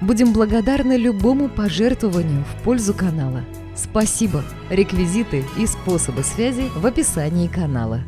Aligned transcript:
Будем 0.00 0.32
благодарны 0.32 0.96
любому 0.96 1.50
пожертвованию 1.50 2.42
в 2.44 2.64
пользу 2.64 2.94
канала. 2.94 3.40
Спасибо! 3.74 4.40
Реквизиты 4.70 5.44
и 5.58 5.66
способы 5.66 6.22
связи 6.22 6.70
в 6.74 6.86
описании 6.86 7.48
канала. 7.48 8.00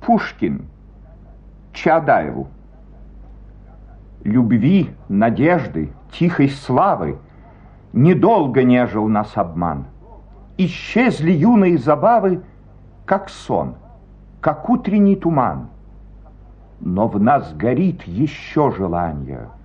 Пушкин 0.00 0.68
Чадаеву 1.72 2.46
Любви, 4.22 4.90
надежды, 5.08 5.92
тихой 6.12 6.48
славы 6.48 7.18
Недолго 7.92 8.62
нежил 8.62 9.08
нас 9.08 9.32
обман. 9.34 9.86
Исчезли 10.58 11.32
юные 11.32 11.76
забавы, 11.76 12.44
как 13.04 13.28
сон, 13.28 13.74
как 14.40 14.70
утренний 14.70 15.16
туман. 15.16 15.70
Но 16.78 17.08
в 17.08 17.18
нас 17.20 17.52
горит 17.52 18.04
еще 18.04 18.70
желание— 18.70 19.48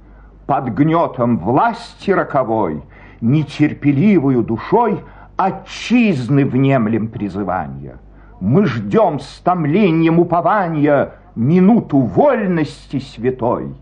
под 0.52 0.68
гнетом 0.74 1.38
власти 1.38 2.12
роковой, 2.12 2.84
нетерпеливую 3.22 4.44
душой 4.44 5.02
отчизны 5.38 6.44
внемлем 6.44 7.08
призывания. 7.08 8.00
Мы 8.42 8.66
ждем 8.66 9.22
с 9.22 9.40
томлением 9.46 10.20
упования 10.20 11.14
минуту 11.36 12.00
вольности 12.00 13.00
святой, 13.00 13.74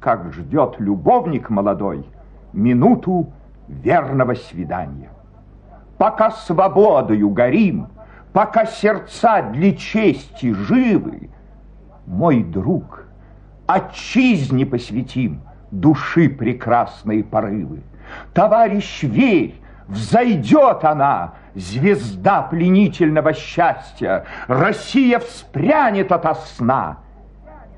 как 0.00 0.32
ждет 0.32 0.74
любовник 0.80 1.50
молодой 1.50 2.04
минуту 2.52 3.32
верного 3.68 4.34
свидания. 4.34 5.10
Пока 5.98 6.32
свободою 6.32 7.30
горим, 7.30 7.86
пока 8.32 8.66
сердца 8.66 9.40
для 9.52 9.72
чести 9.76 10.52
живы, 10.52 11.30
мой 12.06 12.42
друг, 12.42 13.04
отчизне 13.68 14.66
посвятим— 14.66 15.42
души 15.70 16.28
прекрасные 16.28 17.24
порывы. 17.24 17.82
Товарищ, 18.32 19.02
верь, 19.02 19.54
взойдет 19.88 20.84
она, 20.84 21.34
звезда 21.54 22.42
пленительного 22.42 23.32
счастья. 23.32 24.24
Россия 24.46 25.18
вспрянет 25.18 26.12
ото 26.12 26.34
сна, 26.34 26.98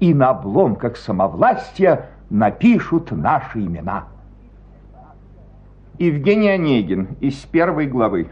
и 0.01 0.15
на 0.15 0.31
обломках 0.31 0.97
самовластия 0.97 2.07
напишут 2.31 3.11
наши 3.11 3.61
имена. 3.61 4.05
Евгений 5.99 6.51
Онегин 6.51 7.17
из 7.21 7.35
первой 7.35 7.87
главы. 7.87 8.29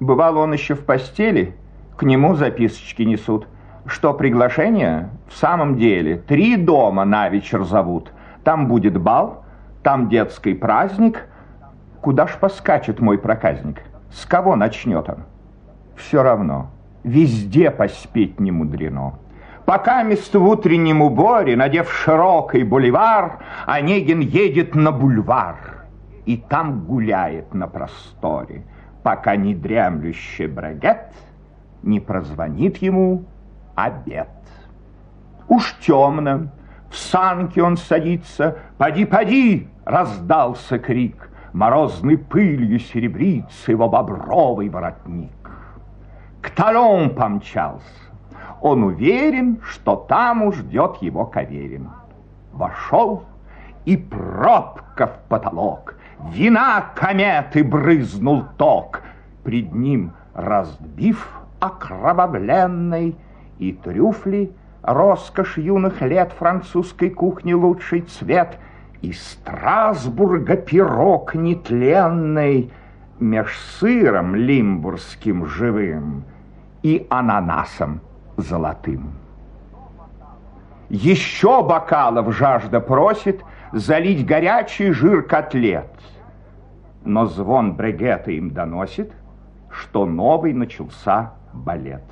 Бывал 0.00 0.38
он 0.38 0.52
еще 0.52 0.74
в 0.74 0.84
постели, 0.84 1.54
к 1.96 2.02
нему 2.02 2.34
записочки 2.34 3.02
несут 3.02 3.46
что 3.86 4.14
приглашение 4.14 5.10
в 5.28 5.34
самом 5.34 5.76
деле 5.76 6.16
три 6.16 6.56
дома 6.56 7.04
на 7.04 7.28
вечер 7.28 7.64
зовут. 7.64 8.12
Там 8.42 8.66
будет 8.68 8.98
бал, 9.00 9.44
там 9.82 10.08
детский 10.08 10.54
праздник. 10.54 11.26
Куда 12.00 12.26
ж 12.26 12.36
поскачет 12.38 13.00
мой 13.00 13.18
проказник? 13.18 13.82
С 14.10 14.26
кого 14.26 14.56
начнет 14.56 15.08
он? 15.08 15.24
Все 15.96 16.22
равно, 16.22 16.70
везде 17.02 17.70
поспеть 17.70 18.40
не 18.40 18.50
мудрено. 18.50 19.18
Пока 19.64 20.02
мест 20.02 20.34
в 20.34 20.44
утреннем 20.44 21.00
уборе, 21.00 21.56
надев 21.56 21.90
широкий 21.90 22.64
бульвар, 22.64 23.38
Онегин 23.66 24.20
едет 24.20 24.74
на 24.74 24.92
бульвар 24.92 25.86
и 26.26 26.36
там 26.36 26.84
гуляет 26.84 27.54
на 27.54 27.66
просторе, 27.66 28.64
пока 29.02 29.36
не 29.36 29.54
дремлющий 29.54 30.46
брагет 30.46 31.12
не 31.82 32.00
прозвонит 32.00 32.78
ему 32.78 33.24
обед. 33.74 34.28
Уж 35.48 35.76
темно, 35.80 36.48
в 36.90 36.96
санке 36.96 37.62
он 37.62 37.76
садится, 37.76 38.56
«Поди, 38.78 39.04
поди!»— 39.04 39.68
раздался 39.84 40.78
крик. 40.78 41.30
Морозной 41.52 42.18
пылью 42.18 42.80
серебрится 42.80 43.70
его 43.70 43.88
бобровый 43.88 44.68
воротник. 44.68 45.30
К 46.40 46.50
талон 46.50 47.10
помчался. 47.10 47.84
Он 48.60 48.82
уверен, 48.82 49.60
что 49.62 49.94
там 49.94 50.42
уж 50.42 50.56
ждет 50.56 50.96
его 51.00 51.26
Каверин. 51.26 51.90
Вошел, 52.52 53.24
и 53.84 53.96
пробка 53.96 55.06
в 55.06 55.18
потолок. 55.28 55.96
Вина 56.30 56.86
кометы 56.94 57.62
брызнул 57.62 58.44
ток. 58.56 59.02
Пред 59.42 59.72
ним 59.72 60.12
разбив 60.34 61.28
окровавленный 61.60 63.16
и 63.58 63.72
трюфли, 63.72 64.52
роскошь 64.82 65.58
юных 65.58 66.02
лет 66.02 66.32
французской 66.32 67.10
кухни 67.10 67.52
лучший 67.52 68.02
цвет, 68.02 68.58
и 69.00 69.12
Страсбурга 69.12 70.56
пирог 70.56 71.34
нетленный 71.34 72.70
меж 73.20 73.58
сыром 73.78 74.34
лимбургским 74.34 75.46
живым 75.46 76.24
и 76.82 77.06
ананасом 77.10 78.00
золотым. 78.36 79.12
Еще 80.88 81.62
бокалов 81.62 82.34
жажда 82.34 82.80
просит 82.80 83.42
залить 83.72 84.26
горячий 84.26 84.90
жир 84.90 85.22
котлет, 85.22 85.90
но 87.04 87.26
звон 87.26 87.74
брегета 87.74 88.30
им 88.30 88.50
доносит, 88.50 89.12
что 89.70 90.06
новый 90.06 90.52
начался 90.52 91.32
балет 91.52 92.04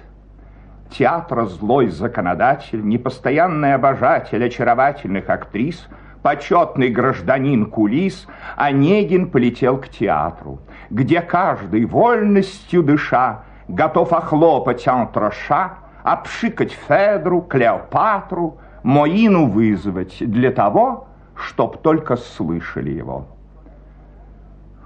театра 0.92 1.46
злой 1.46 1.88
законодатель, 1.88 2.86
непостоянный 2.86 3.74
обожатель 3.74 4.44
очаровательных 4.44 5.28
актрис, 5.28 5.88
почетный 6.22 6.88
гражданин 6.88 7.66
кулис, 7.66 8.26
Онегин 8.56 9.30
полетел 9.30 9.78
к 9.78 9.88
театру, 9.88 10.60
где 10.90 11.20
каждый, 11.20 11.84
вольностью 11.84 12.82
дыша, 12.82 13.44
готов 13.68 14.12
охлопать 14.12 14.86
антроша, 14.86 15.78
обшикать 16.02 16.72
Федру, 16.72 17.42
Клеопатру, 17.42 18.58
Моину 18.82 19.46
вызвать 19.46 20.16
для 20.20 20.50
того, 20.50 21.06
чтоб 21.34 21.80
только 21.82 22.16
слышали 22.16 22.90
его. 22.90 23.26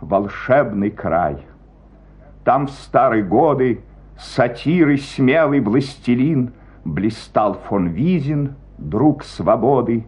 Волшебный 0.01 0.91
край. 0.91 1.39
Там 2.45 2.67
в 2.67 2.71
старые 2.71 3.25
годы 3.25 3.83
Сатиры 4.19 4.97
смелый 4.99 5.61
властелин 5.61 6.53
Блистал 6.85 7.55
фон 7.69 7.89
Визин, 7.89 8.55
друг 8.79 9.25
свободы, 9.25 10.07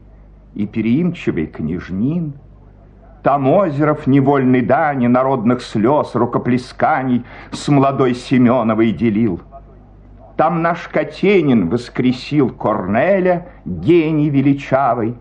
И 0.55 0.67
переимчивый 0.67 1.47
княжнин. 1.47 2.35
Там 3.23 3.49
озеров 3.49 4.07
невольной 4.07 4.63
дани, 4.63 5.07
Народных 5.07 5.63
слез, 5.63 6.15
рукоплесканий 6.15 7.25
С 7.51 7.69
молодой 7.69 8.15
Семеновой 8.15 8.93
делил. 8.93 9.41
Там 10.37 10.63
наш 10.63 10.87
Катенин 10.89 11.69
воскресил 11.69 12.51
Корнеля, 12.51 13.49
Гений 13.65 14.31
величавый. 14.31 15.17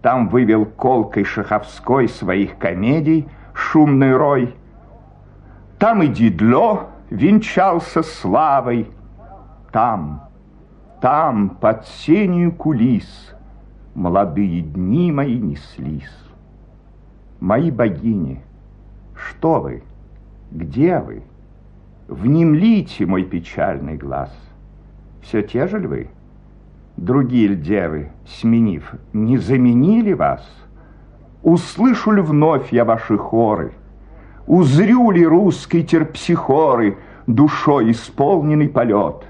Там 0.00 0.28
вывел 0.28 0.64
колкой 0.64 1.24
Шаховской 1.24 2.08
Своих 2.08 2.56
комедий 2.56 3.26
шумный 3.58 4.16
рой. 4.16 4.54
Там 5.78 6.02
и 6.02 6.06
Дидло, 6.06 6.88
венчался 7.10 8.02
славой. 8.02 8.90
Там, 9.72 10.28
там, 11.00 11.50
под 11.50 11.86
сенью 11.86 12.52
кулис, 12.52 13.34
молодые 13.94 14.62
дни 14.62 15.12
мои 15.12 15.38
неслись. 15.38 16.12
Мои 17.40 17.70
богини, 17.70 18.42
что 19.14 19.60
вы, 19.60 19.82
где 20.50 20.98
вы? 20.98 21.22
Внемлите 22.08 23.04
мой 23.04 23.24
печальный 23.24 23.96
глаз. 23.96 24.34
Все 25.20 25.42
те 25.42 25.68
же 25.68 25.78
ли 25.78 25.86
вы? 25.86 26.10
Другие 26.96 27.48
ль 27.48 27.60
девы, 27.60 28.10
сменив, 28.26 28.94
не 29.12 29.36
заменили 29.36 30.14
вас? 30.14 30.42
Услышу 31.42 32.10
ли 32.10 32.22
вновь 32.22 32.72
я 32.72 32.84
ваши 32.84 33.16
хоры? 33.18 33.72
Узрю 34.48 35.10
ли 35.10 35.26
русской 35.26 35.82
терпсихоры 35.82 36.96
Душой 37.26 37.90
исполненный 37.90 38.70
полет? 38.70 39.26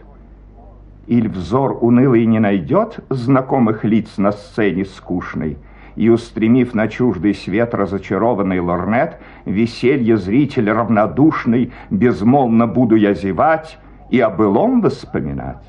Иль 1.08 1.28
взор 1.28 1.76
унылый 1.80 2.24
не 2.24 2.38
найдет 2.38 3.00
Знакомых 3.10 3.82
лиц 3.82 4.16
на 4.16 4.30
сцене 4.30 4.84
скучной, 4.84 5.58
И, 5.96 6.08
устремив 6.08 6.72
на 6.72 6.86
чуждый 6.86 7.34
свет 7.34 7.74
разочарованный 7.74 8.60
лорнет, 8.60 9.18
Веселье 9.44 10.18
зритель 10.18 10.70
равнодушный, 10.70 11.72
Безмолвно 11.90 12.68
буду 12.68 12.94
я 12.94 13.12
зевать 13.12 13.76
И 14.10 14.20
о 14.20 14.30
былом 14.30 14.80
воспоминать. 14.80 15.66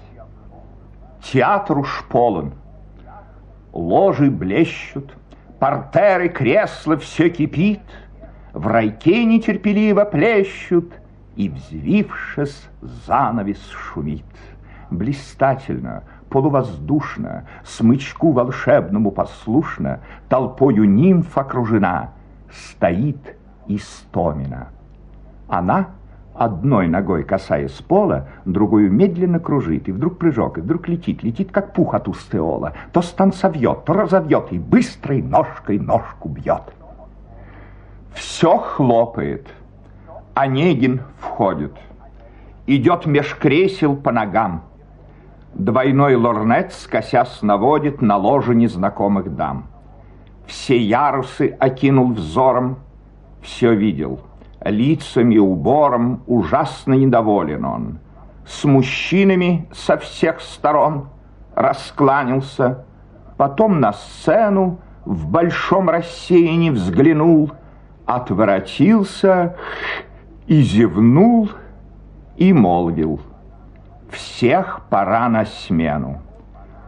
Театр 1.24 1.80
уж 1.80 2.06
полон, 2.08 2.54
ложи 3.74 4.30
блещут, 4.30 5.12
Портеры, 5.58 6.30
кресла, 6.30 6.98
все 6.98 7.30
кипит, 7.30 7.82
В 8.60 8.68
райке 8.68 9.24
нетерпеливо 9.24 10.04
плещут, 10.04 10.92
И, 11.38 11.48
взвившись, 11.48 12.68
занавес 12.82 13.66
шумит. 13.70 14.26
Блистательно, 14.92 16.04
полувоздушно, 16.30 17.46
Смычку 17.64 18.34
волшебному 18.34 19.12
послушно, 19.12 20.02
Толпою 20.28 20.84
нимф 20.84 21.38
окружена, 21.38 22.10
Стоит 22.52 23.38
Истомина. 23.70 24.68
Она, 25.48 25.92
одной 26.36 26.90
ногой 26.90 27.24
касаясь 27.24 27.82
пола, 27.88 28.28
другую 28.44 28.92
медленно 28.92 29.40
кружит, 29.40 29.88
и 29.88 29.94
вдруг 29.94 30.18
прыжок, 30.18 30.58
и 30.58 30.62
вдруг 30.62 30.90
летит, 30.90 31.24
летит, 31.24 31.50
как 31.54 31.72
пух 31.72 31.94
от 31.94 32.10
устеола, 32.10 32.74
то 32.92 33.02
станцовьет, 33.02 33.86
то 33.86 33.94
разовьет, 33.94 34.52
и 34.52 34.60
быстрой 34.60 35.22
ножкой 35.22 35.80
ножку 35.80 36.28
бьет. 36.28 36.74
Все 38.14 38.58
хлопает. 38.58 39.48
Онегин 40.34 41.02
входит. 41.20 41.74
Идет 42.68 43.06
меж 43.06 43.36
кресел 43.36 43.96
по 43.96 44.12
ногам. 44.12 44.64
Двойной 45.54 46.16
лорнет, 46.16 46.72
скосясь, 46.74 47.42
наводит 47.42 48.02
на 48.02 48.18
ложе 48.18 48.56
незнакомых 48.56 49.36
дам. 49.36 49.68
Все 50.46 50.78
ярусы 50.78 51.56
окинул 51.60 52.14
взором, 52.14 52.80
все 53.42 53.74
видел. 53.74 54.22
Лицами, 54.64 55.38
убором 55.38 56.24
ужасно 56.28 56.94
недоволен 56.94 57.66
он. 57.66 58.00
С 58.46 58.64
мужчинами 58.64 59.68
со 59.72 59.98
всех 59.98 60.42
сторон 60.42 61.10
раскланялся, 61.56 62.86
потом 63.38 63.80
на 63.80 63.94
сцену 63.94 64.80
в 65.06 65.28
большом 65.28 65.90
рассеянии 65.90 66.72
взглянул, 66.72 67.52
отворотился 68.10 69.56
и 70.48 70.62
зевнул, 70.62 71.50
и 72.38 72.54
молвил— 72.54 73.22
всех 74.12 74.82
пора 74.90 75.30
на 75.30 75.46
смену. 75.46 76.22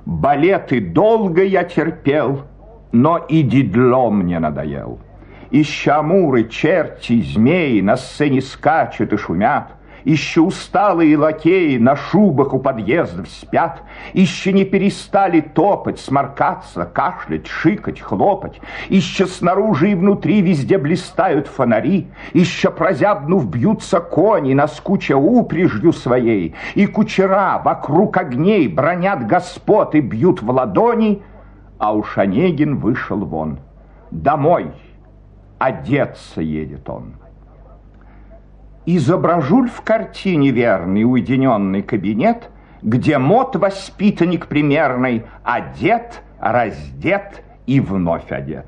Балеты 0.06 0.82
долго 0.82 1.44
я 1.44 1.64
терпел, 1.64 2.46
но 2.92 3.18
и 3.18 3.44
дидло 3.44 4.10
мне 4.10 4.40
надоел. 4.40 5.00
И 5.52 5.64
щамуры, 5.64 6.46
черти, 6.46 7.22
змеи 7.22 7.82
на 7.82 7.98
сцене 7.98 8.42
скачут 8.42 9.14
и 9.14 9.18
шумят— 9.18 9.74
еще 10.03 10.42
усталые 10.42 11.18
лакеи 11.18 11.77
на 11.77 11.95
шубах 11.95 12.53
у 12.53 12.59
подъездов 12.59 13.27
спят, 13.30 13.81
Еще 14.13 14.53
не 14.53 14.65
перестали 14.65 15.42
топать, 15.42 16.00
сморкаться, 16.00 16.86
кашлять, 16.86 17.48
шикать, 17.48 18.00
хлопать, 18.00 18.59
Еще 18.89 19.27
снаружи 19.27 19.92
и 19.92 19.95
внутри 19.95 20.42
везде 20.42 20.77
блистают 20.77 21.48
фонари, 21.48 22.07
Еще 22.33 22.71
прозябнув 22.71 23.48
бьются 23.48 24.00
кони, 24.00 24.53
наскуча 24.53 25.15
упряжью 25.15 25.94
своей, 25.94 26.56
И 26.75 26.86
кучера 26.88 27.62
вокруг 27.63 28.18
огней 28.18 28.68
бронят 28.68 29.27
господ 29.27 29.95
и 29.95 30.01
бьют 30.01 30.42
в 30.42 30.50
ладони, 30.50 31.21
А 31.77 31.94
уж 31.94 32.18
Онегин 32.18 32.77
вышел 32.77 33.18
вон. 33.25 33.59
Домой 34.12 34.71
одеться 35.57 36.42
едет 36.42 36.89
он. 36.89 37.21
Изображу 38.86 39.68
в 39.68 39.81
картине 39.81 40.50
верный 40.50 41.04
уединенный 41.04 41.83
кабинет, 41.83 42.50
где 42.81 43.19
мод 43.19 43.56
воспитанник 43.56 44.48
примерный 44.48 45.24
одет, 45.44 46.24
раздет 46.39 47.44
и 47.68 47.80
вновь 47.80 48.31
одет. 48.31 48.66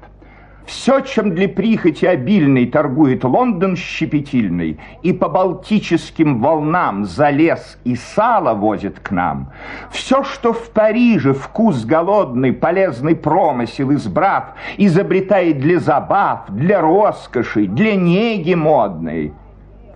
Все, 0.68 1.00
чем 1.00 1.34
для 1.34 1.50
прихоти 1.50 2.06
обильной 2.06 2.68
торгует 2.68 3.24
Лондон 3.24 3.76
щепетильный, 3.76 4.80
и 5.02 5.14
по 5.14 5.30
балтическим 5.30 6.40
волнам 6.40 7.06
за 7.06 7.32
лес 7.32 7.80
и 7.84 7.96
сало 7.96 8.54
возит 8.54 9.00
к 9.00 9.10
нам, 9.10 9.52
все, 9.90 10.24
что 10.24 10.54
в 10.54 10.70
Париже 10.70 11.34
вкус 11.34 11.86
голодный, 11.86 12.54
полезный 12.54 13.16
промысел 13.16 13.92
избрав, 13.94 14.54
изобретает 14.78 15.60
для 15.60 15.80
забав, 15.80 16.42
для 16.50 16.82
роскоши, 16.82 17.66
для 17.66 17.96
неги 17.96 18.54
модной– 18.54 19.34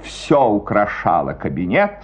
все 0.02 0.48
украшало 0.48 1.34
кабинет 1.34 2.04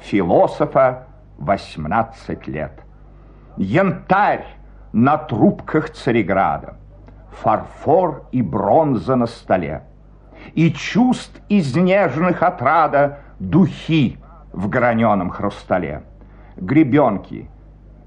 философа 0.00 1.06
18 1.38 2.46
лет. 2.48 2.72
Янтарь 3.56 4.46
на 4.92 5.16
трубках 5.16 5.90
Цареграда, 5.90 6.76
фарфор 7.30 8.26
и 8.32 8.42
бронза 8.42 9.16
на 9.16 9.26
столе, 9.26 9.82
и 10.54 10.70
чувств 10.72 11.40
из 11.48 11.76
нежных 11.76 12.42
отрада 12.42 13.20
духи 13.38 14.18
в 14.52 14.68
граненом 14.68 15.30
хрустале, 15.30 16.02
гребенки, 16.56 17.48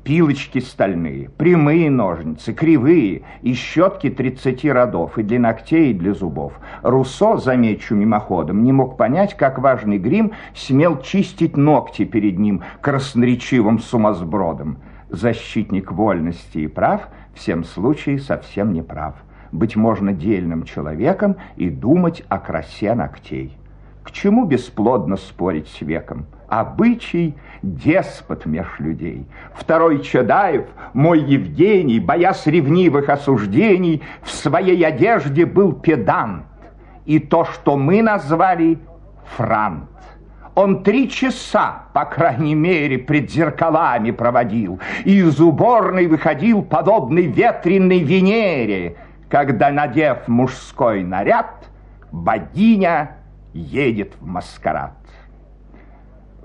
пилочки 0.06 0.60
стальные, 0.60 1.30
прямые 1.30 1.90
ножницы, 1.90 2.54
кривые 2.54 3.24
и 3.42 3.54
щетки 3.54 4.12
30 4.12 4.64
родов 4.66 5.18
и 5.18 5.24
для 5.24 5.40
ногтей, 5.40 5.92
и 5.92 5.94
для 5.94 6.14
зубов. 6.14 6.54
Руссо, 6.84 7.38
замечу 7.38 7.96
мимоходом, 7.96 8.64
не 8.64 8.72
мог 8.72 8.98
понять, 8.98 9.36
как 9.36 9.58
важный 9.58 9.98
грим 9.98 10.34
смел 10.54 11.02
чистить 11.02 11.58
ногти 11.58 12.06
перед 12.06 12.38
ним 12.38 12.62
красноречивым 12.82 13.80
сумасбродом. 13.80 14.78
Защитник 15.10 15.92
вольности 15.92 16.60
и 16.60 16.68
прав 16.68 17.08
всем 17.34 17.64
случае 17.64 18.20
совсем 18.20 18.74
не 18.74 18.84
прав. 18.84 19.16
Быть 19.52 19.76
можно 19.76 20.14
дельным 20.14 20.64
человеком 20.64 21.38
и 21.56 21.70
думать 21.70 22.24
о 22.30 22.38
красе 22.38 22.94
ногтей. 22.94 23.58
К 24.04 24.12
чему 24.12 24.46
бесплодно 24.46 25.18
спорить 25.18 25.68
с 25.68 25.82
веком? 25.82 26.28
Обычай– 26.48 27.36
деспот 27.64 28.46
меж 28.46 28.68
людей. 28.80 29.26
Второй 29.54 30.02
Чадаев, 30.02 30.66
мой 30.94 31.20
Евгений, 31.22 32.00
боясь 32.00 32.46
ревнивых 32.46 33.10
осуждений, 33.10 34.04
в 34.22 34.32
своей 34.32 34.84
одежде 34.86 35.46
был 35.46 35.74
педант. 35.74 36.44
И 37.06 37.20
то, 37.20 37.46
что 37.46 37.78
мы 37.78 38.02
назвали 38.02 38.80
франт. 39.36 39.90
Он 40.54 40.84
три 40.84 41.10
часа, 41.10 41.84
по 41.94 42.06
крайней 42.06 42.56
мере, 42.56 42.98
пред 42.98 43.30
зеркалами 43.30 44.12
проводил, 44.12 44.80
и 45.04 45.18
из 45.18 45.42
уборной 45.42 46.08
выходил 46.08 46.62
подобный 46.62 47.28
ветреной 47.28 48.00
Венере, 48.00 48.96
когда, 49.28 49.70
надев 49.70 50.28
мужской 50.28 51.04
наряд, 51.04 51.70
богиня 52.12 53.18
едет 53.54 54.14
в 54.22 54.26
маскарад. 54.26 54.94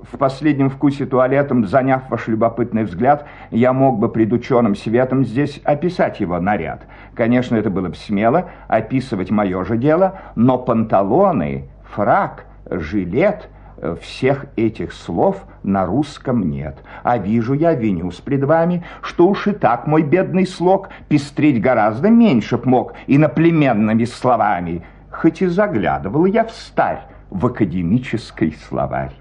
В 0.03 0.17
последнем 0.17 0.71
вкусе 0.71 1.05
туалетом, 1.05 1.67
заняв 1.67 2.09
ваш 2.09 2.29
любопытный 2.29 2.85
взгляд, 2.85 3.27
я 3.51 3.73
мог 3.73 3.99
бы 3.99 4.09
пред 4.09 4.33
ученым 4.33 4.75
светом 4.75 5.25
здесь 5.25 5.61
описать 5.65 6.21
его 6.21 6.39
наряд. 6.41 6.87
Конечно, 7.15 7.57
это 7.57 7.71
было 7.71 7.89
бы 7.89 7.95
смело, 7.95 8.51
описывать 8.67 9.31
мое 9.31 9.63
же 9.65 9.77
дело, 9.77 10.21
но 10.37 10.59
панталоны, 10.59 11.69
фрак, 11.85 12.47
жилет 12.71 13.49
э,– 13.77 13.97
всех 14.01 14.47
этих 14.57 14.93
слов 14.93 15.45
на 15.63 15.85
русском 15.85 16.49
нет. 16.49 16.79
А 17.03 17.19
вижу 17.19 17.53
я, 17.53 17.75
винюсь 17.75 18.17
пред 18.17 18.45
вами, 18.45 18.85
что 19.03 19.29
уж 19.29 19.49
и 19.49 19.53
так 19.53 19.87
мой 19.87 20.03
бедный 20.03 20.47
слог 20.47 20.89
пестреть 21.09 21.61
гораздо 21.61 22.09
меньше 22.09 22.57
б 22.57 22.63
мог 22.65 22.95
иноплеменными 23.07 24.05
словами, 24.05 24.83
хоть 25.11 25.43
и 25.43 25.47
заглядывал 25.47 26.25
я 26.25 26.45
в 26.45 26.53
старь 26.53 27.01
в 27.29 27.47
академический 27.47 28.57
словарь. 28.69 29.20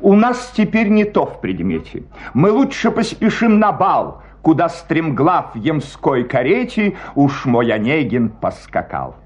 У 0.00 0.14
нас 0.14 0.52
теперь 0.56 0.88
не 0.88 1.04
то 1.04 1.26
в 1.26 1.40
предмете. 1.40 2.04
Мы 2.32 2.52
лучше 2.52 2.90
поспешим 2.90 3.58
на 3.58 3.72
бал, 3.72 4.22
куда 4.42 4.68
стремглав 4.68 5.54
в 5.54 5.58
ямской 5.58 6.24
карете 6.24 6.96
уж 7.16 7.46
мой 7.46 7.72
Онегин 7.72 8.28
поскакал. 8.28 9.16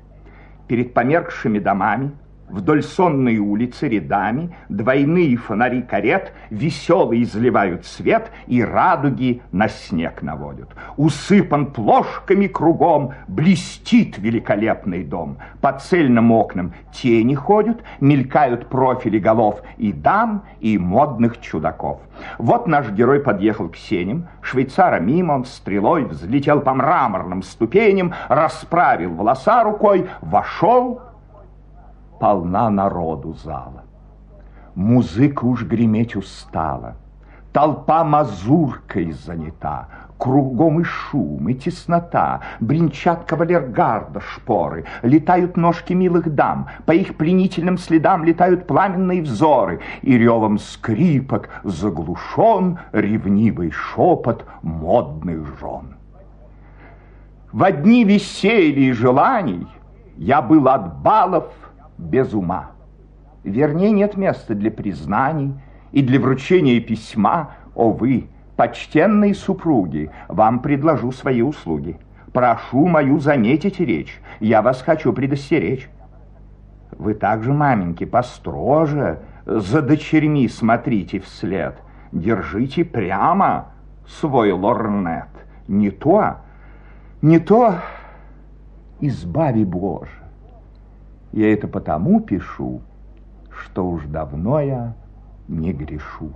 Перед 0.69 0.95
померкшими 0.95 1.59
домами, 1.59 2.12
Вдоль 2.52 2.82
сонной 2.82 3.38
улицы 3.38 3.88
рядами 3.88 4.54
двойные 4.68 5.38
фонари 5.38 5.80
карет 5.80 6.35
весело 6.50 7.18
изливают 7.23 7.87
свет 7.87 8.30
и 8.47 8.62
радуги 8.62 9.40
на 9.52 9.68
снег 9.68 10.21
наводят. 10.21 10.68
Усыпан 10.99 11.73
плошками 11.73 12.49
кругом, 12.49 13.14
блестит 13.26 14.18
великолепный 14.18 15.02
дом. 15.02 15.38
По 15.62 15.73
цельным 15.73 16.30
окнам 16.30 16.75
тени 16.92 17.35
ходят, 17.35 17.82
мелькают 18.00 18.68
профили 18.68 19.18
голов 19.18 19.62
и 19.78 19.90
дам, 19.90 20.42
и 20.61 20.76
модных 20.76 21.40
чудаков. 21.40 22.02
Вот 22.37 22.66
наш 22.66 22.90
герой 22.90 23.21
подъехал 23.21 23.71
к 23.71 23.76
сеням, 23.76 24.28
швейцара 24.42 25.00
мимо, 25.00 25.32
он 25.32 25.47
стрелой 25.47 26.04
взлетел 26.04 26.61
по 26.61 26.75
мраморным 26.75 27.42
ступеням, 27.42 28.12
расправил 28.28 29.14
волоса 29.14 29.64
рукой, 29.64 30.06
вошел 30.21 31.00
полна 32.23 32.71
народу 32.71 33.33
зала. 33.33 33.83
Музыка 34.76 35.45
уж 35.45 35.64
греметь 35.64 36.14
устала, 36.14 36.95
Толпа 37.52 38.05
мазуркой 38.05 39.11
занята, 39.11 39.88
Кругом 40.19 40.81
и 40.81 40.85
шум, 40.85 41.49
и 41.49 41.55
теснота, 41.55 42.41
Бринчат 42.61 43.25
кавалергарда 43.25 44.21
шпоры, 44.21 44.85
Летают 45.02 45.57
ножки 45.57 45.95
милых 45.95 46.33
дам, 46.33 46.69
По 46.87 46.93
их 46.93 47.17
пленительным 47.17 47.76
следам 47.76 48.23
Летают 48.23 48.69
пламенные 48.69 49.23
взоры, 49.23 49.81
И 50.02 50.17
ревом 50.17 50.61
скрипок 50.61 51.49
заглушен 51.64 52.79
Ревнивый 52.93 53.73
шепот 53.73 54.45
модных 54.62 55.59
жен. 55.59 55.97
В 57.50 57.64
одни 57.64 58.05
веселья 58.05 58.91
и 58.91 58.93
желаний 58.93 59.67
Я 60.17 60.41
был 60.41 60.69
от 60.69 60.99
балов 60.99 61.52
без 62.02 62.35
ума. 62.35 62.73
Вернее, 63.44 63.90
нет 63.90 64.16
места 64.16 64.54
для 64.54 64.71
признаний 64.71 65.54
и 65.92 66.02
для 66.02 66.21
вручения 66.21 66.80
письма. 66.80 67.50
О 67.75 67.90
вы, 67.90 68.28
почтенные 68.56 69.35
супруги, 69.35 70.11
вам 70.28 70.61
предложу 70.61 71.12
свои 71.12 71.42
услуги. 71.42 71.99
Прошу 72.32 72.87
мою 72.87 73.18
заметить 73.18 73.80
речь, 73.80 74.21
я 74.40 74.62
вас 74.62 74.82
хочу 74.82 75.12
предостеречь. 75.12 75.88
Вы 76.92 77.14
также, 77.14 77.52
маменьки, 77.52 78.04
построже, 78.04 79.21
за 79.44 79.82
дочерьми 79.82 80.49
смотрите 80.49 81.21
вслед. 81.21 81.76
Держите 82.12 82.85
прямо 82.85 83.73
свой 84.06 84.52
лорнет. 84.52 85.28
Не 85.68 85.90
то, 85.90 86.37
не 87.23 87.38
то, 87.38 87.76
избави 89.00 89.64
Боже. 89.64 90.22
Я 91.33 91.53
это 91.53 91.67
потому 91.67 92.21
пишу, 92.21 92.83
что 93.51 93.89
уж 93.89 94.05
давно 94.05 94.61
я 94.61 94.95
не 95.49 95.73
грешу. 95.73 96.31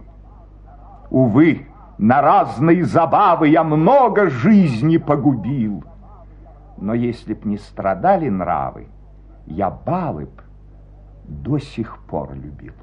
Увы, 1.11 1.67
на 1.99 2.23
разные 2.23 2.85
забавы 2.85 3.49
я 3.49 3.63
много 3.63 4.29
жизни 4.31 4.97
погубил. 4.97 5.85
Но 6.79 6.95
если 6.95 7.35
б 7.35 7.41
не 7.45 7.59
страдали 7.59 8.29
нравы, 8.29 8.89
я 9.47 9.71
балы 9.71 10.27
б 10.27 10.43
до 11.25 11.59
сих 11.59 11.99
пор 12.07 12.35
любил. 12.35 12.75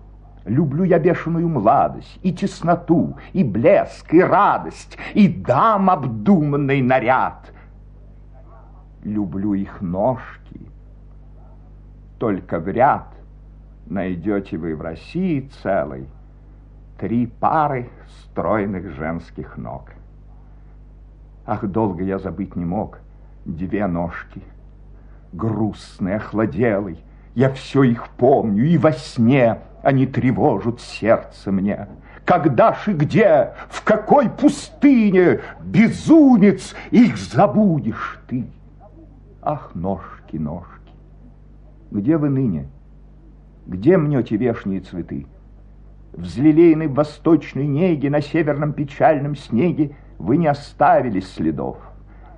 Люблю 0.46 0.84
я 0.84 1.00
бешеную 1.00 1.48
младость, 1.48 2.20
и 2.22 2.34
тесноту, 2.34 3.16
и 3.32 3.44
блеск, 3.44 4.14
и 4.14 4.22
радость, 4.22 4.98
и 5.14 5.28
дам 5.30 5.90
обдуманный 5.90 6.82
наряд. 6.82 7.54
Люблю 9.04 9.54
их 9.54 9.82
ножки, 9.82 10.73
только 12.20 12.60
в 12.60 12.68
ряд 12.68 13.08
найдете 13.86 14.58
вы 14.58 14.76
в 14.76 14.82
России 14.82 15.50
целой 15.62 16.08
три 16.98 17.28
пары 17.28 17.90
стройных 18.24 18.92
женских 18.92 19.58
ног. 19.58 19.92
Ах, 21.46 21.66
долго 21.66 22.04
я 22.04 22.20
забыть 22.20 22.56
не 22.56 22.66
мог 22.66 23.00
две 23.46 23.88
ножки, 23.88 24.42
грустный, 25.34 26.16
охладелый, 26.16 27.04
я 27.36 27.52
все 27.52 27.84
их 27.84 28.08
помню, 28.10 28.66
и 28.66 28.78
во 28.78 28.92
сне 28.94 29.60
они 29.82 30.06
тревожат 30.06 30.80
сердце 30.80 31.52
мне. 31.52 31.88
Когда 32.26 32.74
ж 32.74 32.90
и 32.90 32.94
где, 32.94 33.54
в 33.70 33.84
какой 33.84 34.30
пустыне, 34.30 35.42
безумец, 35.62 36.74
их 36.92 37.18
забудешь 37.18 38.20
ты? 38.28 38.48
Ах, 39.42 39.72
ножки, 39.74 40.38
ножки! 40.38 40.83
Где 41.94 42.18
вы 42.18 42.30
ныне? 42.30 42.70
Где 43.68 43.98
мнете 43.98 44.36
вешние 44.36 44.82
цветы? 44.82 45.28
Взлелеянной 46.14 46.88
в 46.88 46.96
восточной 46.96 47.68
неге 47.68 48.10
На 48.10 48.20
северном 48.20 48.74
печальном 48.74 49.36
снеге 49.36 49.96
Вы 50.18 50.38
не 50.38 50.48
оставили 50.48 51.20
следов. 51.20 51.78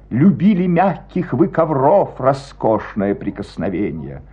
Любили 0.09 0.67
мягких 0.67 1.31
вы 1.31 1.47
ковров 1.47 2.19
Роскошное 2.19 3.15
прикосновение. 3.15 4.23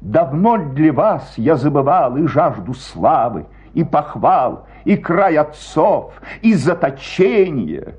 Давно 0.00 0.56
для 0.56 0.94
вас 0.94 1.34
я 1.36 1.56
забывал 1.56 2.16
И 2.16 2.26
жажду 2.26 2.72
славы, 2.72 3.44
и 3.74 3.84
похвал, 3.84 4.66
И 4.86 4.96
край 4.96 5.36
отцов, 5.36 6.14
и 6.40 6.54
заточение. 6.54 7.96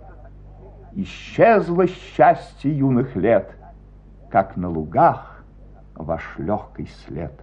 Исчезло 0.95 1.85
счастье 1.85 2.75
юных 2.75 3.15
лет, 3.15 3.55
Как 4.31 4.57
на 4.57 4.67
лугах 4.67 5.34
ваш 5.95 6.23
легкий 6.37 6.87
след. 7.05 7.33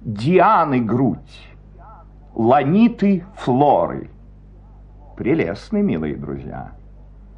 Дианы 0.00 0.80
грудь, 0.80 1.48
ланиты 2.34 3.24
флоры. 3.36 4.10
Прелестны, 5.16 5.82
милые 5.82 6.16
друзья. 6.16 6.72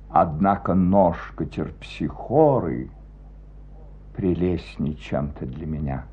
Однако 0.08 0.74
ножка 0.74 1.44
терпсихоры 1.46 2.90
прелестней 4.14 4.96
чем-то 4.96 5.46
для 5.46 5.66
меня. 5.66 6.04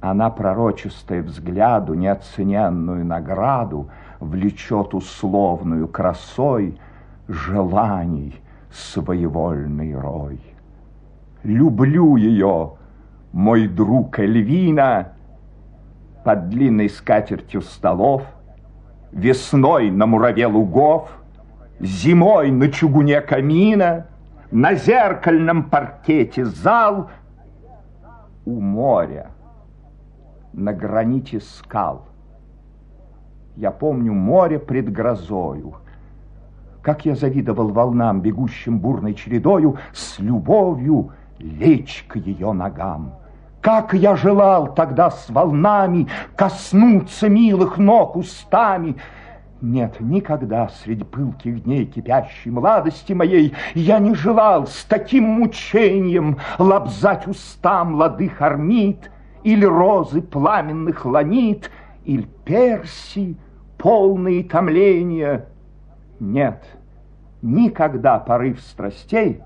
Она, 0.00 0.30
пророчестая 0.30 1.22
взгляду, 1.22 1.94
неоцененную 1.94 3.04
награду, 3.04 3.90
влечет 4.18 4.94
условную 4.94 5.86
красой 5.88 6.78
желаний 7.28 8.34
своевольный 8.72 9.94
рой. 9.94 10.40
Люблю 11.42 12.16
ее, 12.16 12.72
мой 13.32 13.66
друг 13.66 14.18
Эльвина, 14.18 15.12
под 16.22 16.50
длинной 16.50 16.90
скатертью 16.90 17.62
столов, 17.62 18.24
весной 19.10 19.90
на 19.90 20.06
мураве 20.06 20.46
лугов, 20.46 21.10
зимой 21.80 22.50
на 22.50 22.68
чугуне 22.68 23.22
камина, 23.22 24.06
на 24.50 24.74
зеркальном 24.74 25.70
паркете 25.70 26.44
зал 26.44 27.10
у 28.44 28.60
моря, 28.60 29.30
на 30.52 30.74
граните 30.74 31.40
скал. 31.40 32.06
Я 33.56 33.70
помню 33.70 34.12
море 34.12 34.58
пред 34.58 34.92
грозою, 34.92 35.76
как 36.82 37.06
я 37.06 37.14
завидовал 37.14 37.68
волнам, 37.68 38.20
бегущим 38.20 38.78
бурной 38.78 39.14
чередою, 39.14 39.78
с 39.92 40.18
любовью 40.18 41.12
лечь 41.40 42.04
к 42.08 42.16
ее 42.16 42.52
ногам. 42.52 43.14
Как 43.60 43.92
я 43.92 44.16
желал 44.16 44.74
тогда 44.74 45.10
с 45.10 45.28
волнами 45.28 46.08
коснуться 46.36 47.28
милых 47.28 47.76
ног 47.78 48.16
устами. 48.16 48.96
Нет, 49.60 50.00
никогда 50.00 50.68
среди 50.68 51.04
пылких 51.04 51.64
дней 51.64 51.84
кипящей 51.84 52.50
младости 52.50 53.12
моей 53.12 53.54
я 53.74 53.98
не 53.98 54.14
желал 54.14 54.66
с 54.66 54.84
таким 54.84 55.24
мучением 55.24 56.38
лобзать 56.58 57.26
уста 57.26 57.84
молодых 57.84 58.40
орнит 58.40 59.10
или 59.42 59.66
розы 59.66 60.22
пламенных 60.22 61.04
ланит, 61.04 61.70
или 62.04 62.26
перси, 62.44 63.36
полные 63.76 64.44
томления. 64.44 65.46
Нет, 66.18 66.64
никогда 67.42 68.18
порыв 68.18 68.60
страстей 68.60 69.42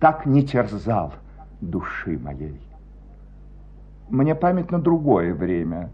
так 0.00 0.24
не 0.26 0.42
терзал 0.42 1.12
души 1.60 2.18
моей. 2.18 2.60
Мне 4.08 4.34
памятно 4.34 4.80
другое 4.80 5.34
время. 5.34 5.90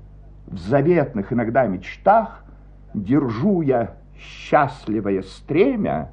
В 0.47 0.57
заветных 0.59 1.33
иногда 1.33 1.67
мечтах 1.67 2.45
держу 2.95 3.63
я 3.63 3.97
счастливое 4.17 5.23
стремя 5.23 6.13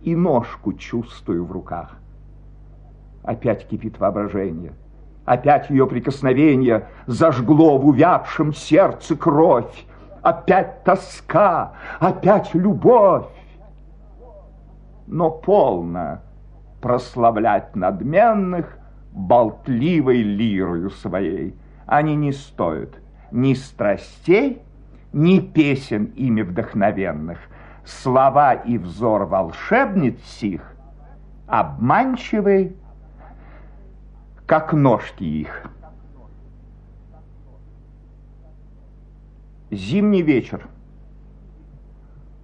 и 0.00 0.14
ножку 0.14 0.72
чувствую 0.72 1.44
в 1.44 1.50
руках. 1.50 1.98
Опять 3.24 3.66
кипит 3.66 3.98
воображение. 3.98 4.72
Опять 5.24 5.68
ее 5.68 5.86
прикосновение 5.86 6.86
зажгло 7.06 7.78
в 7.78 7.86
увядшем 7.86 8.54
сердце 8.54 9.16
кровь. 9.16 9.86
Опять 10.22 10.84
тоска, 10.84 11.72
опять 11.98 12.54
любовь. 12.54 13.26
Но 15.06 15.30
полно 15.30 16.20
прославлять 16.80 17.74
надменных 17.76 18.78
болтливой 19.12 20.22
лирою 20.22 20.90
своей. 20.90 21.54
они 21.86 22.14
не 22.16 22.32
стоят 22.32 22.90
ни 23.30 23.54
страстей, 23.54 24.62
ни 25.12 25.40
песен 25.40 26.12
ими 26.16 26.42
вдохновенных. 26.42 27.38
Слова 27.84 28.52
и 28.52 28.76
взор 28.76 29.24
волшебниц 29.24 30.20
сих 30.24 30.60
обманчивы, 31.46 32.76
как 34.46 34.74
ножки 34.74 35.24
их. 35.24 35.62
Зимний 39.70 40.22
вечер. 40.22 40.68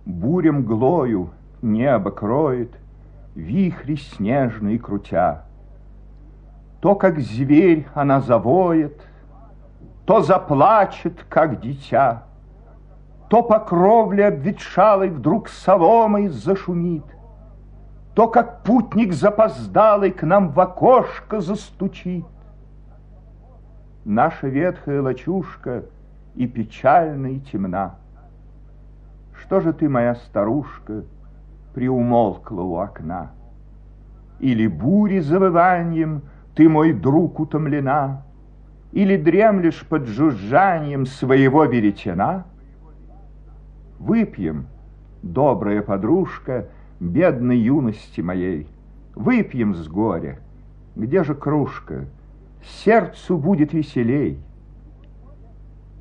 Буря 0.07 0.53
мглою 0.53 1.31
небо 1.63 2.11
кроет, 2.11 2.75
Вихри 3.35 3.97
снежные 3.97 4.79
крутя. 4.79 5.43
То, 6.81 6.95
как 6.95 7.19
зверь, 7.19 7.87
она 7.95 8.21
завоет, 8.21 9.01
То 10.07 10.21
заплачет, 10.21 11.25
как 11.29 11.61
дитя, 11.61 12.25
То 13.29 13.43
по 13.43 13.59
кровле 13.59 14.27
обветшалой 14.27 15.09
Вдруг 15.09 15.49
соломой 15.49 16.29
зашумит, 16.29 17.05
То, 18.15 18.29
как 18.29 18.63
путник 18.63 19.13
запоздалый 19.13 20.13
К 20.13 20.23
нам 20.23 20.51
в 20.51 20.61
окошко 20.61 21.41
застучит. 21.41 22.27
Наша 24.05 24.47
ветхая 24.47 25.03
лачушка 25.03 25.87
И 26.37 26.47
печальна, 26.47 27.29
и 27.29 27.41
темна. 27.41 27.97
Что 29.33 29.61
же 29.61 29.73
ты, 29.73 29.89
моя 29.89 30.15
старушка, 30.15 31.03
Приумолкла 31.75 32.63
у 32.63 32.77
окна? 32.77 33.33
Или 34.39 34.67
бури 34.67 35.19
завыванием 35.19 36.23
Ты, 36.55 36.69
мой 36.69 36.93
друг, 36.93 37.41
утомлена? 37.41 38.23
Или 38.93 39.17
дремлешь 39.17 39.85
под 39.89 40.07
жужжанием 40.07 41.05
Своего 41.05 41.65
веретена? 41.65 42.47
Выпьем, 43.99 44.67
добрая 45.23 45.83
подружка, 45.83 46.69
Бедной 47.01 47.59
юности 47.59 48.21
моей, 48.21 48.69
Выпьем 49.17 49.75
с 49.75 49.89
горя. 49.89 50.39
Где 50.95 51.25
же 51.25 51.35
кружка? 51.35 52.07
Сердцу 52.63 53.37
будет 53.37 53.73
веселей. 53.73 54.39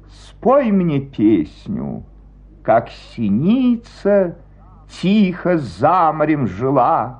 Спой 0.07 0.71
мне 0.71 0.99
песню, 0.99 2.03
как 2.61 2.89
синица 2.89 4.37
Тихо 5.01 5.57
за 5.57 6.13
морем 6.13 6.47
жила. 6.47 7.19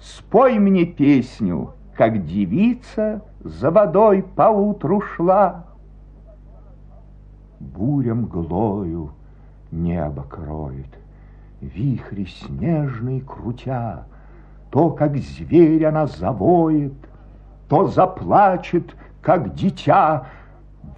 Спой 0.00 0.58
мне 0.58 0.84
песню, 0.84 1.72
как 1.96 2.26
девица 2.26 3.22
За 3.40 3.70
водой 3.70 4.22
поутру 4.22 5.00
шла. 5.00 5.64
Буря 7.60 8.14
мглою 8.14 9.12
небо 9.70 10.22
кроет, 10.24 10.98
Вихри 11.60 12.26
снежные 12.26 13.20
крутя, 13.20 14.04
То, 14.70 14.90
как 14.90 15.16
зверь 15.16 15.84
она 15.86 16.06
завоет, 16.06 16.94
То 17.68 17.86
заплачет, 17.86 18.94
как 19.22 19.54
дитя, 19.54 20.26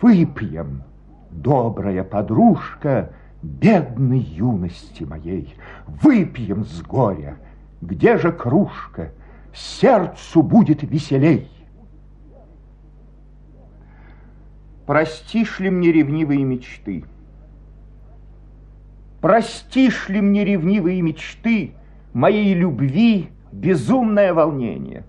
Выпьем, 0.01 0.83
добрая 1.31 2.03
подружка, 2.05 3.11
Бедной 3.47 4.19
юности 4.19 5.05
моей, 5.05 5.55
Выпьем 5.87 6.65
с 6.65 6.83
горя, 6.83 7.37
где 7.81 8.19
же 8.19 8.33
кружка, 8.33 9.13
Сердцу 9.55 10.43
будет 10.43 10.83
веселей. 10.83 11.49
Простишь 14.85 15.61
ли 15.61 15.71
мне 15.71 15.93
ревнивые 15.93 16.43
мечты? 16.43 17.05
Простишь 19.21 20.09
ли 20.09 20.21
мне 20.21 20.45
ревнивые 20.45 21.01
мечты 21.01 21.75
Моей 22.13 22.53
любви 22.53 23.31
безумное 23.53 24.35
волнение? 24.35 25.05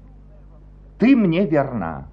Ты 0.99 1.15
мне 1.15 1.45
верна. 1.45 2.07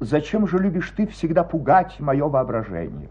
Зачем 0.00 0.46
же 0.46 0.58
любишь 0.58 0.92
ты 0.94 1.06
всегда 1.06 1.44
пугать 1.44 1.98
мое 1.98 2.28
воображение? 2.28 3.08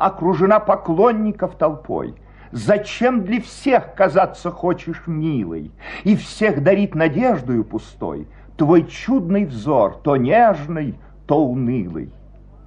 Окружена 0.00 0.58
поклонников 0.58 1.54
толпой. 1.56 2.14
Зачем 2.50 3.22
для 3.22 3.40
всех 3.40 3.94
казаться 3.94 4.50
хочешь 4.50 5.04
милой 5.06 5.70
И 6.02 6.16
всех 6.16 6.64
дарить 6.64 6.96
надеждою 6.96 7.62
пустой? 7.62 8.26
Твой 8.56 8.88
чудный 8.88 9.44
взор, 9.44 10.00
то 10.02 10.16
нежный, 10.16 10.98
то 11.26 11.46
унылый 11.46 12.10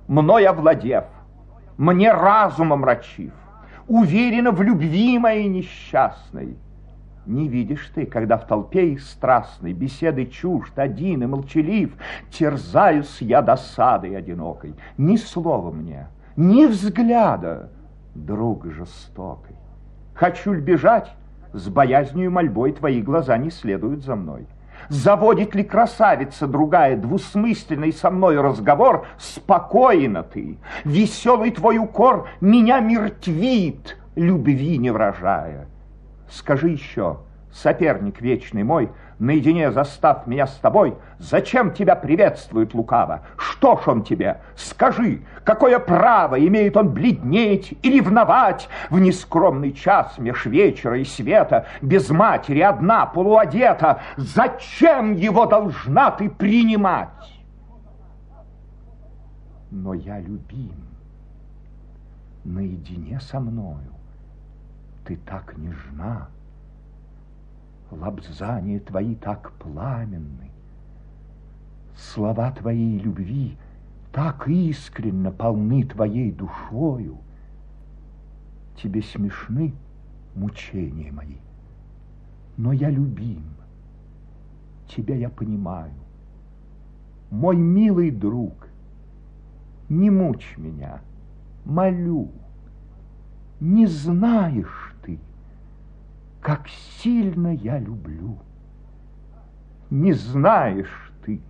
мной 0.07 0.45
овладев, 0.45 1.05
мне 1.77 2.11
разумом 2.11 2.81
мрачив, 2.81 3.33
уверена 3.87 4.51
в 4.51 4.61
любви 4.61 5.17
моей 5.17 5.47
несчастной. 5.47 6.57
Не 7.25 7.47
видишь 7.47 7.89
ты, 7.95 8.05
когда 8.05 8.37
в 8.37 8.45
толпе 8.47 8.89
их 8.89 9.01
страстной 9.01 9.71
беседы 9.71 10.25
чужд, 10.25 10.77
один 10.77 11.23
и 11.23 11.25
молчалив, 11.25 11.93
терзаюсь 12.29 13.21
я 13.21 13.41
досадой 13.41 14.17
одинокой, 14.17 14.75
ни 14.97 15.15
слова 15.15 15.71
мне, 15.71 16.07
ни 16.35 16.65
взгляда, 16.65 17.69
друг 18.15 18.65
жестокой. 18.71 19.55
Хочу 20.13 20.53
ль 20.53 20.61
бежать, 20.61 21.11
с 21.53 21.67
боязнью 21.69 22.31
мольбой 22.31 22.71
твои 22.71 23.01
глаза 23.01 23.37
не 23.37 23.51
следуют 23.51 24.03
за 24.03 24.15
мной. 24.15 24.47
Заводит 24.89 25.55
ли 25.55 25.63
красавица 25.63 26.47
другая 26.47 26.97
двусмысленный 26.97 27.93
со 27.93 28.09
мной 28.09 28.39
разговор? 28.41 29.05
Спокойно 29.17 30.23
ты, 30.23 30.57
веселый 30.83 31.51
твой 31.51 31.77
укор 31.77 32.27
меня 32.41 32.79
мертвит, 32.79 33.97
любви 34.15 34.77
не 34.77 34.91
вражая. 34.91 35.67
Скажи 36.29 36.69
еще, 36.69 37.19
соперник 37.53 38.19
вечный 38.21 38.63
мой, 38.63 38.89
наедине 39.19 39.71
застав 39.71 40.27
меня 40.27 40.47
с 40.47 40.55
тобой, 40.55 40.95
зачем 41.19 41.71
тебя 41.71 41.95
приветствует 41.95 42.73
лукаво? 42.73 43.21
Что 43.37 43.77
ж 43.77 43.87
он 43.87 44.03
тебе? 44.03 44.41
Скажи, 44.55 45.21
какое 45.43 45.79
право 45.79 46.35
имеет 46.45 46.75
он 46.75 46.89
бледнеть 46.89 47.73
и 47.81 47.91
ревновать 47.91 48.67
в 48.89 48.99
нескромный 48.99 49.71
час 49.71 50.17
меж 50.17 50.45
вечера 50.45 50.97
и 50.99 51.05
света, 51.05 51.67
без 51.81 52.09
матери, 52.09 52.59
одна, 52.59 53.05
полуодета? 53.05 54.01
Зачем 54.17 55.13
его 55.13 55.45
должна 55.45 56.11
ты 56.11 56.29
принимать? 56.29 57.09
Но 59.71 59.93
я 59.93 60.19
любим 60.19 60.75
наедине 62.43 63.19
со 63.19 63.39
мною. 63.39 63.93
Ты 65.05 65.17
так 65.17 65.57
нежна, 65.57 66.27
лобзания 67.93 68.79
твои 68.79 69.15
так 69.15 69.51
пламенны, 69.53 70.51
слова 71.95 72.51
твоей 72.51 72.99
любви 72.99 73.57
так 74.11 74.47
искренно 74.47 75.31
полны 75.31 75.83
твоей 75.83 76.31
душою, 76.31 77.17
тебе 78.81 79.01
смешны 79.01 79.73
мучения 80.35 81.11
мои, 81.11 81.37
но 82.57 82.71
я 82.71 82.89
любим, 82.89 83.43
тебя 84.87 85.15
я 85.15 85.29
понимаю. 85.29 85.93
Мой 87.31 87.57
милый 87.57 88.11
друг, 88.11 88.67
не 89.89 90.11
мучь 90.11 90.55
меня, 90.57 91.01
молю, 91.65 92.29
не 93.59 93.87
знаешь 93.87 94.93
как 96.43 96.67
сильно 96.67 97.53
я 97.55 97.79
люблю. 97.79 98.37
Не 99.89 100.11
знаешь 100.11 101.13
ты, 101.25 101.41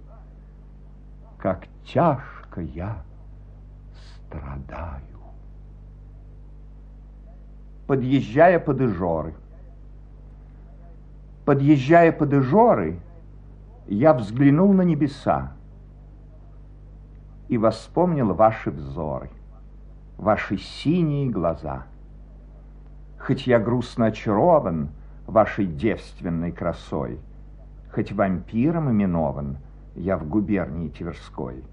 как 1.40 1.66
тяжко 1.84 2.62
я 2.62 3.02
страдаю. 4.28 5.02
Подъезжая 7.88 8.60
под 8.60 8.82
Ижоры, 8.82 9.34
подъезжая 11.44 12.12
под 12.12 12.34
Ижоры, 12.34 13.00
я 13.88 14.14
взглянул 14.14 14.74
на 14.74 14.84
небеса 14.84 15.54
и 17.50 17.58
воспомнил 17.58 18.34
ваши 18.34 18.70
взоры, 18.70 19.32
ваши 20.18 20.58
синие 20.58 21.30
глаза— 21.30 21.88
Хоть 23.26 23.48
я 23.48 23.58
грустно 23.58 24.08
очарован 24.08 24.90
вашей 25.28 25.66
девственной 25.66 26.52
красой, 26.52 27.20
Хоть 27.94 28.12
вампиром 28.12 28.92
именован 28.92 29.58
я 29.96 30.18
в 30.18 30.28
губернии 30.28 30.90
Тверской, 30.90 31.64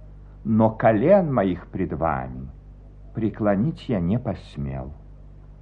Но 0.45 0.71
колен 0.71 1.33
моих 1.33 1.67
пред 1.67 1.93
вами 1.95 2.49
преклонить 3.15 3.89
я 3.89 3.99
не 3.99 4.19
посмел, 4.19 4.93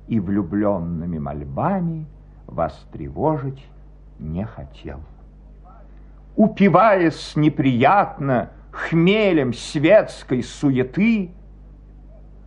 И 0.09 0.21
влюбленными 0.21 1.19
мольбами 1.19 2.07
вас 2.47 2.87
тревожить 2.93 3.65
не 4.19 4.45
хотел. 4.45 5.01
Упиваясь 6.37 7.35
неприятно 7.35 8.51
хмелем 8.73 9.55
светской 9.55 10.43
суеты, 10.43 11.31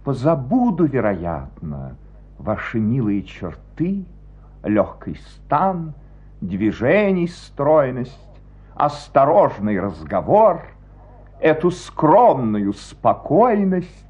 позабуду, 0.04 0.86
вероятно, 0.86 1.96
ваши 2.42 2.80
милые 2.80 3.24
черты, 3.24 4.06
легкий 4.64 5.16
стан, 5.16 5.94
движений 6.42 7.28
стройность, 7.28 8.18
осторожный 8.76 9.80
разговор, 9.80 10.64
эту 11.40 11.72
скромную 11.72 12.74
спокойность, 12.74 14.08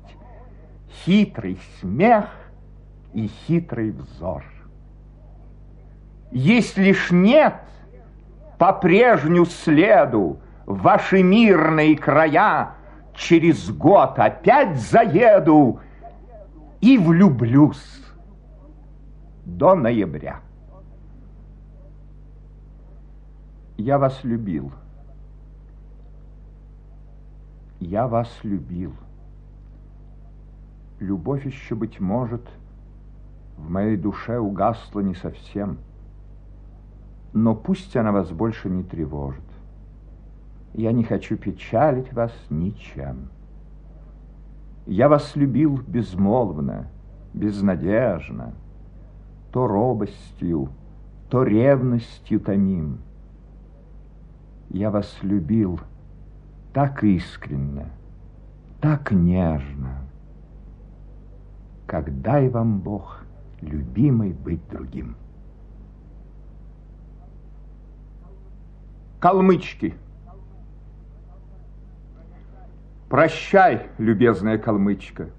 хитрый 1.03 1.59
смех 1.79 2.25
и 3.13 3.27
хитрый 3.27 3.91
взор. 3.91 4.43
Если 6.31 6.83
лишь 6.83 7.11
нет, 7.11 7.55
по 8.57 8.71
прежнему 8.71 9.45
следу 9.45 10.39
ваши 10.65 11.21
мирные 11.21 11.97
края 11.97 12.75
через 13.13 13.69
год 13.71 14.17
опять 14.19 14.79
заеду 14.79 15.81
и 16.79 16.97
влюблюсь 16.97 18.01
до 19.57 19.75
ноября. 19.75 20.41
Я 23.77 23.97
вас 23.97 24.23
любил. 24.23 24.71
Я 27.79 28.07
вас 28.07 28.29
любил. 28.43 28.93
Любовь 30.99 31.45
еще, 31.45 31.75
быть 31.75 31.99
может, 31.99 32.47
в 33.57 33.69
моей 33.69 33.97
душе 33.97 34.39
угасла 34.39 34.99
не 35.01 35.15
совсем, 35.15 35.79
но 37.33 37.55
пусть 37.55 37.95
она 37.95 38.11
вас 38.11 38.31
больше 38.31 38.69
не 38.69 38.83
тревожит. 38.83 39.41
Я 40.73 40.91
не 40.91 41.03
хочу 41.03 41.37
печалить 41.37 42.13
вас 42.13 42.31
ничем. 42.49 43.29
Я 44.85 45.09
вас 45.09 45.35
любил 45.35 45.79
безмолвно, 45.87 46.87
безнадежно, 47.33 48.53
то 49.51 49.67
робостью, 49.67 50.69
то 51.29 51.43
ревностью 51.43 52.39
томим. 52.39 52.99
Я 54.69 54.89
вас 54.89 55.17
любил 55.21 55.79
так 56.73 57.03
искренно, 57.03 57.89
так 58.79 59.11
нежно, 59.11 59.97
как 61.85 62.21
дай 62.21 62.47
вам 62.47 62.79
Бог, 62.79 63.23
любимый, 63.59 64.31
быть 64.31 64.65
другим. 64.69 65.17
Калмычки. 69.19 69.93
Прощай, 73.09 73.89
любезная 73.97 74.57
калмычка. 74.57 75.29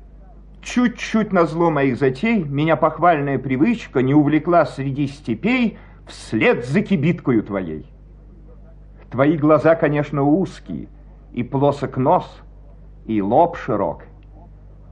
Чуть-чуть 0.62 1.32
на 1.32 1.46
зло 1.46 1.70
моих 1.70 1.98
затей 1.98 2.44
меня 2.44 2.76
похвальная 2.76 3.38
привычка 3.38 4.00
не 4.00 4.14
увлекла 4.14 4.64
среди 4.64 5.08
степей 5.08 5.78
вслед 6.06 6.64
за 6.64 6.82
кибиткою 6.82 7.42
твоей. 7.42 7.92
Твои 9.10 9.36
глаза, 9.36 9.74
конечно, 9.74 10.22
узкие, 10.22 10.88
и 11.32 11.42
плосок 11.42 11.96
нос, 11.96 12.42
и 13.06 13.20
лоб 13.20 13.56
широк. 13.56 14.04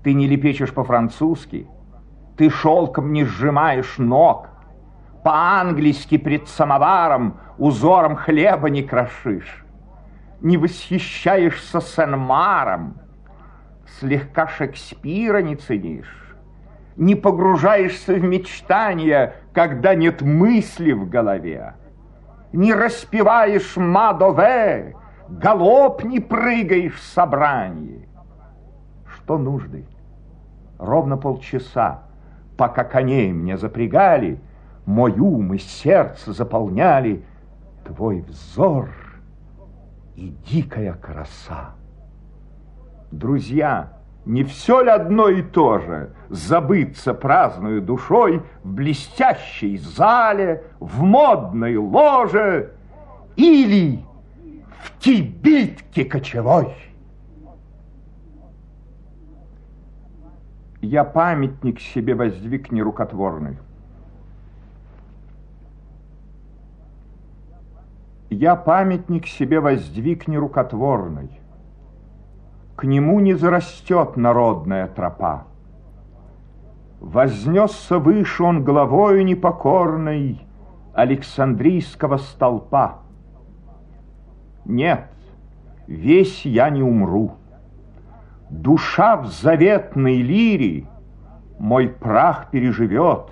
Ты 0.02 0.12
не 0.14 0.26
лепечешь 0.26 0.74
по-французски, 0.74 1.68
ты 2.36 2.50
шелком 2.50 3.12
не 3.12 3.24
сжимаешь 3.24 3.98
ног, 3.98 4.48
по-английски 5.22 6.18
пред 6.18 6.48
самоваром 6.48 7.38
узором 7.58 8.16
хлеба 8.16 8.70
не 8.70 8.82
крошишь 8.82 9.64
не 10.40 10.56
восхищаешься 10.56 11.80
Сен-Маром, 11.80 12.98
слегка 13.98 14.46
Шекспира 14.46 15.38
не 15.42 15.56
ценишь, 15.56 16.36
не 16.96 17.14
погружаешься 17.14 18.14
в 18.14 18.22
мечтания, 18.22 19.34
когда 19.52 19.94
нет 19.94 20.22
мысли 20.22 20.92
в 20.92 21.08
голове, 21.08 21.74
не 22.52 22.74
распеваешь 22.74 23.76
Мадове, 23.76 24.96
галоп 25.28 26.04
не 26.04 26.20
прыгаешь 26.20 26.94
в 26.94 27.02
собрании. 27.02 28.08
Что 29.06 29.38
нужды? 29.38 29.86
Ровно 30.78 31.16
полчаса, 31.16 32.02
пока 32.56 32.84
коней 32.84 33.32
мне 33.32 33.56
запрягали, 33.56 34.40
мой 34.86 35.18
ум 35.18 35.54
и 35.54 35.58
сердце 35.58 36.32
заполняли 36.32 37.24
твой 37.84 38.20
взор— 38.20 38.90
и 40.20 40.34
дикая 40.46 40.92
краса. 40.92 41.74
Друзья, 43.10 43.92
не 44.24 44.44
все 44.44 44.82
ли 44.82 44.90
одно 44.90 45.28
и 45.28 45.42
то 45.42 45.78
же 45.78 46.14
забыться 46.28 47.14
праздную 47.14 47.82
душой 47.82 48.42
в 48.62 48.72
блестящей 48.72 49.78
зале, 49.78 50.64
в 50.78 51.02
модной 51.02 51.76
ложе 51.76 52.74
или 53.36 54.04
в 54.78 54.98
кибитке 55.00 56.04
кочевой? 56.04 56.74
Я 60.80 61.04
памятник 61.04 61.80
себе 61.80 62.14
воздвиг 62.14 62.70
нерукотворный. 62.70 63.58
я 68.30 68.54
памятник 68.54 69.26
себе 69.26 69.60
воздвиг 69.60 70.28
нерукотворный. 70.28 71.39
К 72.80 72.84
нему 72.84 73.20
не 73.20 73.34
зарастет 73.34 74.16
народная 74.16 74.86
тропа. 74.86 75.44
Вознесся 76.98 77.98
выше 77.98 78.42
он 78.42 78.64
главою 78.64 79.22
непокорной 79.22 80.40
Александрийского 80.94 82.16
столпа. 82.16 83.00
Нет, 84.64 85.10
весь 85.86 86.46
я 86.46 86.70
не 86.70 86.82
умру. 86.82 87.32
Душа 88.48 89.18
в 89.18 89.26
заветной 89.26 90.22
лире 90.22 90.86
мой 91.58 91.86
прах 91.86 92.50
переживет, 92.50 93.26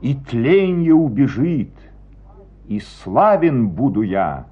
и 0.00 0.14
тленье 0.14 0.94
убежит— 0.94 1.72
и 2.68 2.78
славен 2.78 3.68
буду 3.68 4.02
я, 4.02 4.46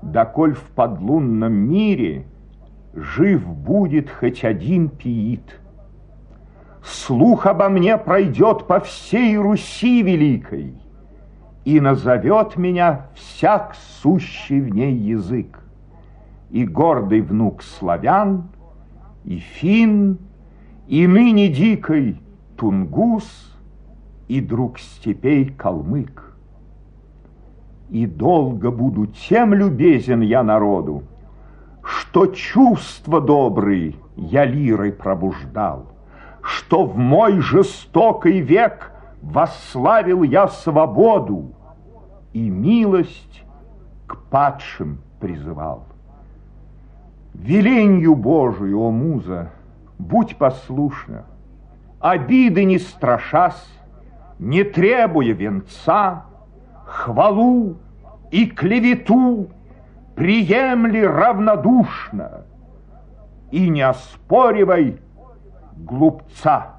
доколь 0.00 0.54
в 0.54 0.70
подлунном 0.70 1.52
мире 1.52 2.24
жив 2.94 3.46
будет 3.46 4.10
хоть 4.10 4.44
один 4.44 4.88
пиит. 4.88 5.60
Слух 6.82 7.46
обо 7.46 7.68
мне 7.68 7.96
пройдет 7.96 8.66
по 8.66 8.80
всей 8.80 9.36
Руси 9.36 10.02
великой, 10.02 10.74
и 11.64 11.80
назовет 11.80 12.56
меня 12.56 13.06
всяк 13.14 13.74
сущий 14.02 14.60
в 14.60 14.68
ней 14.68 14.94
язык, 14.94 15.60
и 16.50 16.66
гордый 16.66 17.22
внук 17.22 17.62
славян, 17.62 18.48
и 19.24 19.38
фин, 19.38 20.18
и 20.86 21.06
ныне 21.06 21.48
дикой 21.48 22.20
тунгус, 22.56 23.56
и 24.28 24.40
друг 24.40 24.78
степей 24.78 25.46
калмык 25.46 26.24
и 27.90 28.06
долго 28.06 28.70
буду 28.72 29.06
тем 29.06 29.54
любезен 29.54 30.20
я 30.20 30.42
народу, 30.42 31.04
что 31.84 32.26
чувства 32.26 33.20
добрые 33.20 33.94
я 34.16 34.44
лирой 34.44 34.92
пробуждал, 34.92 35.86
что 36.40 36.84
в 36.84 36.96
мой 36.96 37.40
жестокий 37.40 38.40
век 38.40 38.92
восславил 39.20 40.22
я 40.22 40.48
свободу 40.48 41.52
и 42.32 42.48
милость 42.48 43.44
к 44.06 44.16
падшим 44.30 44.98
призывал. 45.20 45.84
Веленью 47.34 48.14
Божию, 48.14 48.80
о 48.80 48.90
муза, 48.90 49.50
будь 49.98 50.36
послушна, 50.36 51.24
обиды 52.00 52.64
не 52.64 52.78
страшась, 52.78 53.68
не 54.38 54.62
требуя 54.62 55.32
венца, 55.32 56.24
хвалу 56.84 57.76
и 58.30 58.46
клевету 58.46 59.48
приемли 60.14 61.00
равнодушно 61.00 62.44
и 63.50 63.68
не 63.68 63.82
оспоривай 63.82 65.00
глупца. 65.76 66.73